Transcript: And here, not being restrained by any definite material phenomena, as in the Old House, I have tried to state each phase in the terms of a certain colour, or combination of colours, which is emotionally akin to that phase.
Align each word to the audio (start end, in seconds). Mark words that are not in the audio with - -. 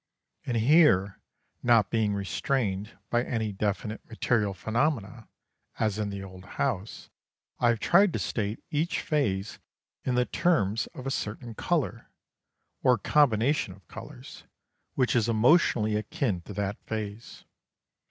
And 0.47 0.57
here, 0.57 1.19
not 1.61 1.91
being 1.91 2.15
restrained 2.15 2.97
by 3.11 3.23
any 3.23 3.51
definite 3.51 4.03
material 4.09 4.55
phenomena, 4.55 5.27
as 5.77 5.99
in 5.99 6.09
the 6.09 6.23
Old 6.23 6.43
House, 6.57 7.11
I 7.59 7.67
have 7.69 7.79
tried 7.79 8.11
to 8.13 8.17
state 8.17 8.63
each 8.71 8.99
phase 9.01 9.59
in 10.03 10.15
the 10.15 10.25
terms 10.25 10.87
of 10.95 11.05
a 11.05 11.11
certain 11.11 11.53
colour, 11.53 12.09
or 12.81 12.97
combination 12.97 13.75
of 13.75 13.87
colours, 13.87 14.45
which 14.95 15.15
is 15.15 15.29
emotionally 15.29 15.95
akin 15.95 16.41
to 16.45 16.53
that 16.53 16.79
phase. 16.87 17.45